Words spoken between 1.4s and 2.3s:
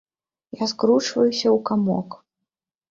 ў камок.